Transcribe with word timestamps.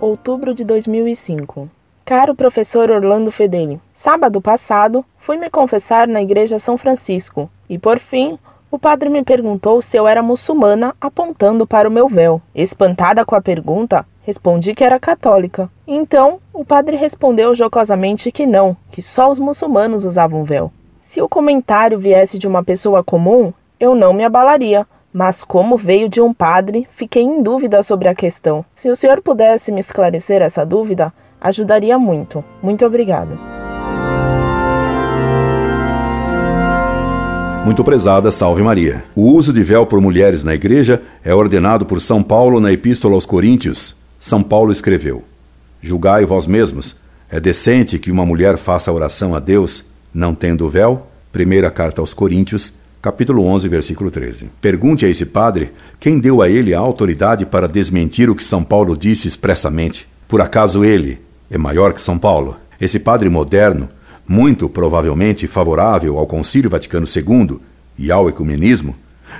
outubro 0.00 0.54
de 0.54 0.64
2005. 0.64 1.68
Caro 2.06 2.34
professor 2.34 2.90
Orlando 2.90 3.30
Fedeli, 3.30 3.78
sábado 3.94 4.40
passado 4.40 5.04
fui 5.18 5.36
me 5.36 5.50
confessar 5.50 6.08
na 6.08 6.22
Igreja 6.22 6.58
São 6.58 6.78
Francisco 6.78 7.50
e, 7.68 7.78
por 7.78 7.98
fim, 7.98 8.38
o 8.70 8.78
padre 8.78 9.10
me 9.10 9.22
perguntou 9.22 9.82
se 9.82 9.96
eu 9.96 10.08
era 10.08 10.22
muçulmana, 10.22 10.94
apontando 10.98 11.66
para 11.66 11.88
o 11.88 11.92
meu 11.92 12.08
véu. 12.08 12.40
Espantada 12.54 13.24
com 13.24 13.34
a 13.34 13.42
pergunta, 13.42 14.06
respondi 14.22 14.74
que 14.74 14.84
era 14.84 14.98
católica. 14.98 15.70
Então, 15.86 16.38
o 16.52 16.64
padre 16.64 16.96
respondeu 16.96 17.54
jocosamente 17.54 18.32
que 18.32 18.46
não, 18.46 18.74
que 18.90 19.02
só 19.02 19.30
os 19.30 19.38
muçulmanos 19.38 20.06
usavam 20.06 20.44
véu. 20.44 20.72
Se 21.02 21.20
o 21.20 21.28
comentário 21.28 21.98
viesse 21.98 22.38
de 22.38 22.48
uma 22.48 22.64
pessoa 22.64 23.04
comum, 23.04 23.52
eu 23.78 23.94
não 23.94 24.14
me 24.14 24.24
abalaria, 24.24 24.86
mas 25.12 25.42
como 25.42 25.76
veio 25.76 26.08
de 26.08 26.20
um 26.20 26.32
padre, 26.32 26.86
fiquei 26.96 27.22
em 27.22 27.42
dúvida 27.42 27.82
sobre 27.82 28.08
a 28.08 28.14
questão. 28.14 28.64
Se 28.74 28.88
o 28.88 28.96
senhor 28.96 29.20
pudesse 29.20 29.72
me 29.72 29.80
esclarecer 29.80 30.40
essa 30.42 30.64
dúvida, 30.64 31.12
ajudaria 31.40 31.98
muito. 31.98 32.44
Muito 32.62 32.84
obrigado. 32.84 33.38
Muito 37.64 37.84
prezada, 37.84 38.30
salve 38.30 38.62
Maria. 38.62 39.04
O 39.14 39.32
uso 39.32 39.52
de 39.52 39.62
véu 39.62 39.84
por 39.84 40.00
mulheres 40.00 40.44
na 40.44 40.54
igreja 40.54 41.02
é 41.22 41.34
ordenado 41.34 41.84
por 41.84 42.00
São 42.00 42.22
Paulo 42.22 42.58
na 42.58 42.72
Epístola 42.72 43.14
aos 43.14 43.26
Coríntios. 43.26 43.96
São 44.18 44.42
Paulo 44.42 44.72
escreveu: 44.72 45.24
Julgai 45.82 46.24
vós 46.24 46.46
mesmos, 46.46 46.96
é 47.30 47.38
decente 47.38 47.98
que 47.98 48.10
uma 48.10 48.24
mulher 48.24 48.56
faça 48.56 48.90
oração 48.90 49.34
a 49.34 49.38
Deus 49.38 49.84
não 50.12 50.34
tendo 50.34 50.68
véu? 50.68 51.06
Primeira 51.30 51.70
carta 51.70 52.00
aos 52.00 52.12
Coríntios, 52.12 52.74
capítulo 53.02 53.44
11, 53.44 53.68
versículo 53.68 54.10
13. 54.10 54.50
Pergunte 54.60 55.06
a 55.06 55.08
esse 55.08 55.24
padre 55.24 55.72
quem 55.98 56.18
deu 56.18 56.42
a 56.42 56.48
ele 56.48 56.74
a 56.74 56.78
autoridade 56.78 57.46
para 57.46 57.66
desmentir 57.66 58.28
o 58.28 58.34
que 58.34 58.44
São 58.44 58.62
Paulo 58.62 58.96
disse 58.96 59.26
expressamente. 59.26 60.06
Por 60.28 60.40
acaso 60.40 60.84
ele 60.84 61.20
é 61.50 61.56
maior 61.56 61.92
que 61.94 62.00
São 62.00 62.18
Paulo? 62.18 62.56
Esse 62.78 62.98
padre 62.98 63.28
moderno, 63.30 63.88
muito 64.28 64.68
provavelmente 64.68 65.46
favorável 65.46 66.18
ao 66.18 66.26
Concílio 66.26 66.68
Vaticano 66.68 67.06
II 67.06 67.58
e 67.98 68.12
ao 68.12 68.28
ecumenismo, 68.28 68.94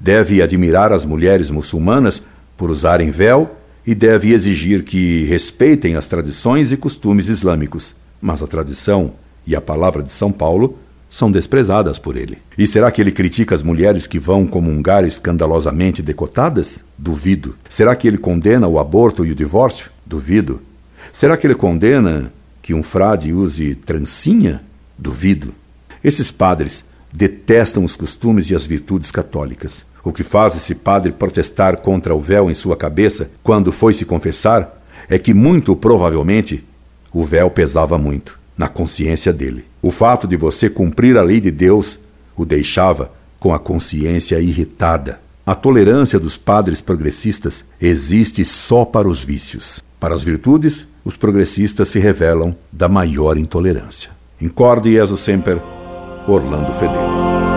deve 0.00 0.42
admirar 0.42 0.92
as 0.92 1.04
mulheres 1.04 1.48
muçulmanas 1.48 2.22
por 2.56 2.70
usarem 2.70 3.10
véu 3.10 3.56
e 3.86 3.94
deve 3.94 4.32
exigir 4.32 4.82
que 4.82 5.24
respeitem 5.26 5.94
as 5.94 6.08
tradições 6.08 6.72
e 6.72 6.76
costumes 6.76 7.28
islâmicos. 7.28 7.94
Mas 8.20 8.42
a 8.42 8.46
tradição 8.46 9.12
e 9.46 9.54
a 9.54 9.60
palavra 9.60 10.02
de 10.02 10.10
São 10.10 10.32
Paulo 10.32 10.78
são 11.14 11.30
desprezadas 11.30 11.96
por 11.96 12.16
ele. 12.16 12.38
E 12.58 12.66
será 12.66 12.90
que 12.90 13.00
ele 13.00 13.12
critica 13.12 13.54
as 13.54 13.62
mulheres 13.62 14.04
que 14.04 14.18
vão 14.18 14.48
comungar 14.48 15.04
escandalosamente 15.04 16.02
decotadas? 16.02 16.84
Duvido. 16.98 17.54
Será 17.68 17.94
que 17.94 18.08
ele 18.08 18.18
condena 18.18 18.66
o 18.66 18.80
aborto 18.80 19.24
e 19.24 19.30
o 19.30 19.34
divórcio? 19.34 19.92
Duvido. 20.04 20.60
Será 21.12 21.36
que 21.36 21.46
ele 21.46 21.54
condena 21.54 22.32
que 22.60 22.74
um 22.74 22.82
frade 22.82 23.32
use 23.32 23.76
trancinha? 23.76 24.60
Duvido. 24.98 25.54
Esses 26.02 26.32
padres 26.32 26.84
detestam 27.12 27.84
os 27.84 27.94
costumes 27.94 28.50
e 28.50 28.54
as 28.56 28.66
virtudes 28.66 29.12
católicas. 29.12 29.86
O 30.02 30.12
que 30.12 30.24
faz 30.24 30.56
esse 30.56 30.74
padre 30.74 31.12
protestar 31.12 31.76
contra 31.76 32.12
o 32.12 32.20
véu 32.20 32.50
em 32.50 32.56
sua 32.56 32.76
cabeça 32.76 33.30
quando 33.40 33.70
foi 33.70 33.94
se 33.94 34.04
confessar 34.04 34.82
é 35.08 35.16
que, 35.16 35.32
muito 35.32 35.76
provavelmente, 35.76 36.64
o 37.12 37.22
véu 37.22 37.48
pesava 37.50 37.96
muito 37.96 38.42
na 38.56 38.68
consciência 38.68 39.32
dele. 39.32 39.64
O 39.82 39.90
fato 39.90 40.26
de 40.26 40.36
você 40.36 40.70
cumprir 40.70 41.16
a 41.16 41.22
lei 41.22 41.40
de 41.40 41.50
Deus 41.50 41.98
o 42.36 42.44
deixava 42.44 43.12
com 43.38 43.52
a 43.52 43.58
consciência 43.58 44.40
irritada. 44.40 45.20
A 45.46 45.54
tolerância 45.54 46.18
dos 46.18 46.36
padres 46.36 46.80
progressistas 46.80 47.64
existe 47.80 48.44
só 48.44 48.84
para 48.84 49.08
os 49.08 49.22
vícios. 49.22 49.82
Para 50.00 50.14
as 50.14 50.24
virtudes, 50.24 50.86
os 51.04 51.16
progressistas 51.16 51.88
se 51.88 51.98
revelam 51.98 52.56
da 52.72 52.88
maior 52.88 53.36
intolerância. 53.36 54.10
Incorde 54.40 54.92
Jesus 54.92 55.20
Semper, 55.20 55.62
Orlando 56.26 56.72
Fedeli. 56.74 57.53